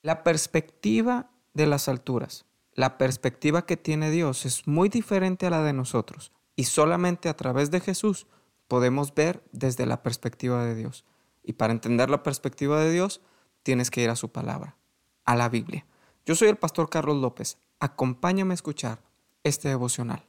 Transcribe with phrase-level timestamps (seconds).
[0.00, 5.64] La perspectiva de las alturas, la perspectiva que tiene Dios es muy diferente a la
[5.64, 8.28] de nosotros y solamente a través de Jesús
[8.68, 11.04] podemos ver desde la perspectiva de Dios.
[11.42, 13.22] Y para entender la perspectiva de Dios,
[13.64, 14.76] tienes que ir a su palabra,
[15.24, 15.84] a la Biblia.
[16.24, 17.58] Yo soy el pastor Carlos López.
[17.80, 19.02] Acompáñame a escuchar
[19.42, 20.24] este devocional.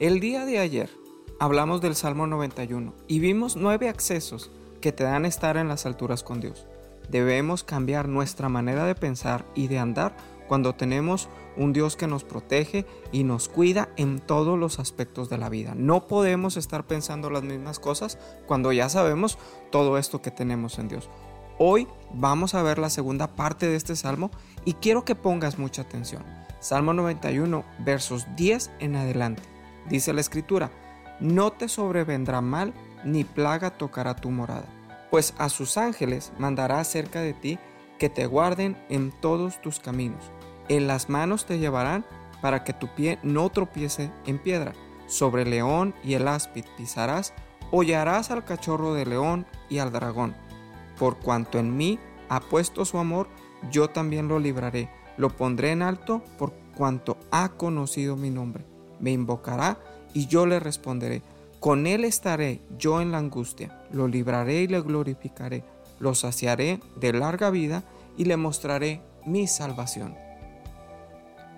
[0.00, 1.01] El día de ayer
[1.42, 6.22] hablamos del Salmo 91 y vimos nueve accesos que te dan estar en las alturas
[6.22, 6.68] con Dios.
[7.08, 10.14] Debemos cambiar nuestra manera de pensar y de andar
[10.46, 15.38] cuando tenemos un Dios que nos protege y nos cuida en todos los aspectos de
[15.38, 15.74] la vida.
[15.76, 19.36] No podemos estar pensando las mismas cosas cuando ya sabemos
[19.72, 21.10] todo esto que tenemos en Dios.
[21.58, 24.30] Hoy vamos a ver la segunda parte de este salmo
[24.64, 26.22] y quiero que pongas mucha atención.
[26.60, 29.42] Salmo 91, versos 10 en adelante.
[29.88, 30.70] Dice la escritura,
[31.22, 34.66] no te sobrevendrá mal, ni plaga tocará tu morada,
[35.10, 37.58] pues a sus ángeles mandará cerca de ti
[37.98, 40.30] que te guarden en todos tus caminos.
[40.68, 42.04] En las manos te llevarán
[42.40, 44.72] para que tu pie no tropiece en piedra.
[45.06, 47.34] Sobre el león y el áspid pisarás,
[47.70, 50.34] hollarás al cachorro de león y al dragón.
[50.98, 53.28] Por cuanto en mí ha puesto su amor,
[53.70, 59.10] yo también lo libraré, lo pondré en alto por cuanto ha conocido mi nombre me
[59.10, 59.78] invocará
[60.14, 61.22] y yo le responderé.
[61.60, 65.62] Con él estaré yo en la angustia, lo libraré y le glorificaré,
[66.00, 67.84] lo saciaré de larga vida
[68.16, 70.16] y le mostraré mi salvación.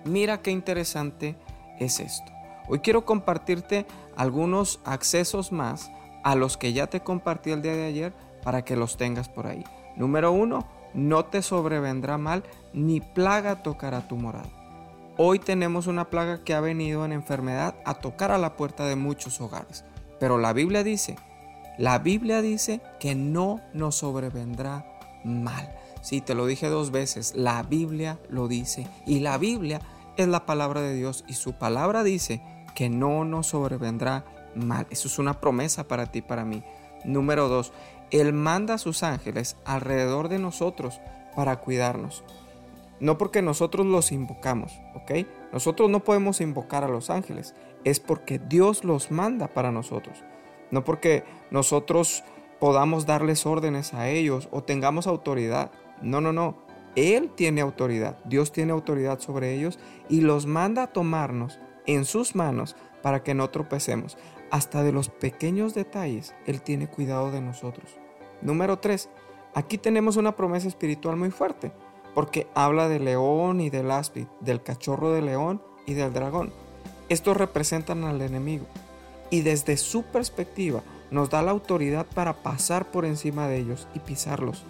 [0.05, 1.35] Mira qué interesante
[1.79, 2.31] es esto.
[2.67, 5.91] Hoy quiero compartirte algunos accesos más
[6.23, 9.47] a los que ya te compartí el día de ayer para que los tengas por
[9.47, 9.63] ahí.
[9.95, 14.49] Número uno, no te sobrevendrá mal ni plaga tocará tu morada.
[15.17, 18.97] Hoy tenemos una plaga que ha venido en enfermedad a tocar a la puerta de
[18.97, 19.85] muchos hogares.
[20.19, 21.15] Pero la Biblia dice,
[21.77, 24.85] la Biblia dice que no nos sobrevendrá
[25.23, 25.73] mal.
[26.01, 28.87] Sí, te lo dije dos veces, la Biblia lo dice.
[29.05, 29.79] Y la Biblia
[30.17, 32.41] es la palabra de Dios y su palabra dice
[32.75, 34.85] que no nos sobrevendrá mal.
[34.89, 36.61] Eso es una promesa para ti para mí.
[37.05, 37.71] Número dos,
[38.11, 40.99] Él manda a sus ángeles alrededor de nosotros
[41.37, 42.25] para cuidarnos.
[42.99, 45.27] No porque nosotros los invocamos, ¿ok?
[45.51, 50.23] Nosotros no podemos invocar a los ángeles, es porque Dios los manda para nosotros.
[50.71, 52.23] No porque nosotros
[52.59, 55.71] podamos darles órdenes a ellos o tengamos autoridad.
[56.01, 56.63] No, no, no.
[56.95, 59.77] Él tiene autoridad, Dios tiene autoridad sobre ellos
[60.07, 64.17] y los manda a tomarnos en sus manos para que no tropecemos.
[64.51, 67.99] Hasta de los pequeños detalles, Él tiene cuidado de nosotros.
[68.41, 69.09] Número 3.
[69.53, 71.73] Aquí tenemos una promesa espiritual muy fuerte
[72.15, 76.51] porque habla del león y del áspid, del cachorro de león y del dragón.
[77.09, 78.65] Estos representan al enemigo
[79.29, 80.81] y desde su perspectiva
[81.11, 84.63] nos da la autoridad para pasar por encima de ellos y pisarlos.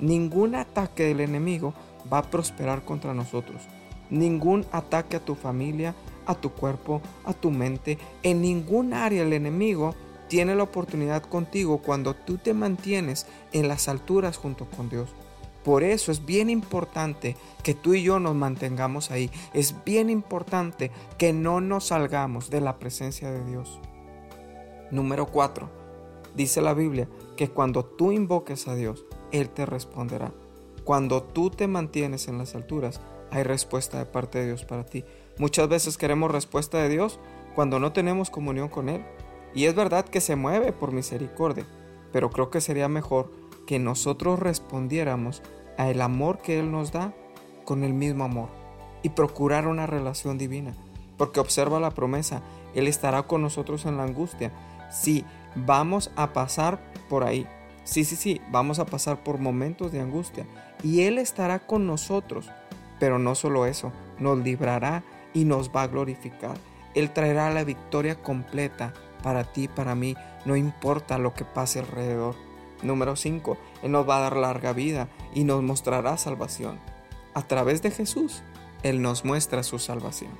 [0.00, 1.72] Ningún ataque del enemigo
[2.12, 3.62] va a prosperar contra nosotros.
[4.10, 5.94] Ningún ataque a tu familia,
[6.26, 9.94] a tu cuerpo, a tu mente, en ningún área el enemigo
[10.28, 15.08] tiene la oportunidad contigo cuando tú te mantienes en las alturas junto con Dios.
[15.68, 19.30] Por eso es bien importante que tú y yo nos mantengamos ahí.
[19.52, 23.78] Es bien importante que no nos salgamos de la presencia de Dios.
[24.90, 25.68] Número 4.
[26.34, 30.32] Dice la Biblia que cuando tú invoques a Dios, Él te responderá.
[30.84, 35.04] Cuando tú te mantienes en las alturas, hay respuesta de parte de Dios para ti.
[35.36, 37.20] Muchas veces queremos respuesta de Dios
[37.54, 39.04] cuando no tenemos comunión con Él.
[39.54, 41.66] Y es verdad que se mueve por misericordia,
[42.10, 43.30] pero creo que sería mejor
[43.66, 45.42] que nosotros respondiéramos
[45.78, 47.14] a el amor que Él nos da
[47.64, 48.50] con el mismo amor
[49.02, 50.74] y procurar una relación divina.
[51.16, 52.42] Porque observa la promesa,
[52.74, 54.52] Él estará con nosotros en la angustia.
[54.90, 55.24] Sí,
[55.54, 56.78] vamos a pasar
[57.08, 57.46] por ahí.
[57.84, 60.46] Sí, sí, sí, vamos a pasar por momentos de angustia.
[60.82, 62.50] Y Él estará con nosotros.
[63.00, 65.02] Pero no solo eso, nos librará
[65.32, 66.56] y nos va a glorificar.
[66.94, 72.34] Él traerá la victoria completa para ti para mí, no importa lo que pase alrededor.
[72.82, 73.56] Número 5.
[73.82, 76.78] Él nos va a dar larga vida y nos mostrará salvación.
[77.34, 78.42] A través de Jesús,
[78.82, 80.32] Él nos muestra su salvación.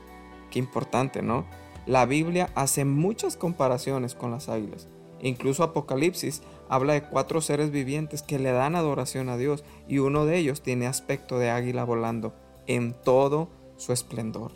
[0.51, 1.47] Qué importante, ¿no?
[1.87, 4.89] La Biblia hace muchas comparaciones con las águilas.
[5.21, 10.27] Incluso Apocalipsis habla de cuatro seres vivientes que le dan adoración a Dios y uno
[10.27, 12.35] de ellos tiene aspecto de águila volando
[12.67, 14.53] en todo su esplendor.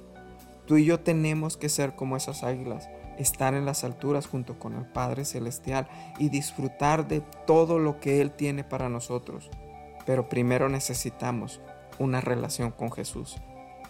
[0.66, 2.88] Tú y yo tenemos que ser como esas águilas
[3.22, 5.88] estar en las alturas junto con el Padre Celestial
[6.18, 9.50] y disfrutar de todo lo que Él tiene para nosotros.
[10.04, 11.60] Pero primero necesitamos
[11.98, 13.36] una relación con Jesús.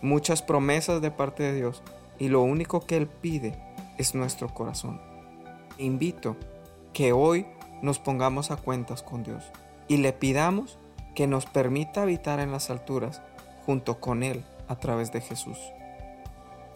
[0.03, 1.83] Muchas promesas de parte de Dios
[2.19, 3.59] y lo único que Él pide
[3.99, 5.01] es nuestro corazón.
[5.79, 6.37] Invito
[6.93, 7.47] que hoy
[7.83, 9.45] nos pongamos a cuentas con Dios
[9.89, 10.79] y le pidamos
[11.15, 13.23] que nos permita habitar en las alturas
[13.67, 15.59] junto con Él a través de Jesús.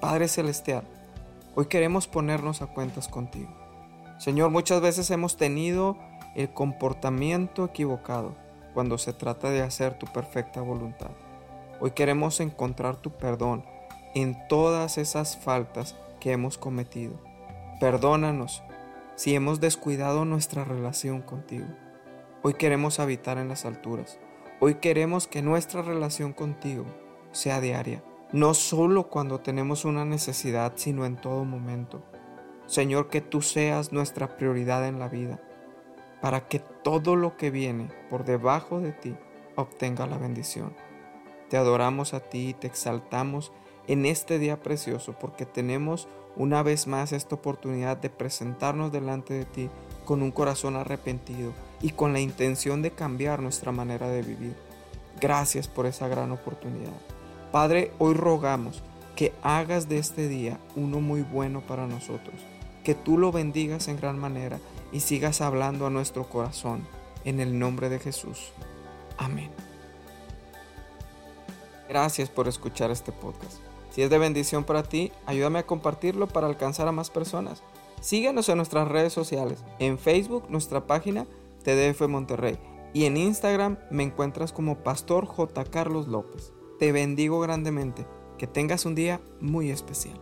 [0.01, 0.85] Padre Celestial,
[1.57, 3.49] hoy queremos ponernos a cuentas contigo.
[4.19, 5.97] Señor, muchas veces hemos tenido
[6.35, 8.37] el comportamiento equivocado
[8.75, 11.11] cuando se trata de hacer tu perfecta voluntad.
[11.81, 13.65] Hoy queremos encontrar tu perdón
[14.15, 17.15] en todas esas faltas que hemos cometido.
[17.81, 18.63] Perdónanos
[19.15, 21.67] si hemos descuidado nuestra relación contigo.
[22.43, 24.19] Hoy queremos habitar en las alturas.
[24.61, 26.85] Hoy queremos que nuestra relación contigo
[27.33, 32.03] sea diaria, no solo cuando tenemos una necesidad, sino en todo momento.
[32.67, 35.41] Señor, que tú seas nuestra prioridad en la vida,
[36.21, 39.17] para que todo lo que viene por debajo de ti
[39.55, 40.75] obtenga la bendición.
[41.49, 43.53] Te adoramos a ti y te exaltamos
[43.87, 49.45] en este día precioso porque tenemos una vez más esta oportunidad de presentarnos delante de
[49.45, 49.71] ti
[50.05, 54.57] con un corazón arrepentido y con la intención de cambiar nuestra manera de vivir.
[55.21, 57.16] Gracias por esa gran oportunidad.
[57.53, 58.83] Padre, hoy rogamos
[59.15, 62.35] que hagas de este día uno muy bueno para nosotros,
[62.85, 64.61] que tú lo bendigas en gran manera
[64.93, 66.87] y sigas hablando a nuestro corazón.
[67.25, 68.53] En el nombre de Jesús.
[69.19, 69.51] Amén.
[71.89, 73.59] Gracias por escuchar este podcast.
[73.91, 77.63] Si es de bendición para ti, ayúdame a compartirlo para alcanzar a más personas.
[78.01, 79.65] Síguenos en nuestras redes sociales.
[79.79, 81.27] En Facebook, nuestra página
[81.65, 82.59] TDF Monterrey.
[82.93, 85.65] Y en Instagram me encuentras como Pastor J.
[85.65, 86.53] Carlos López.
[86.79, 88.07] Te bendigo grandemente.
[88.37, 90.19] Que tengas un día muy especial.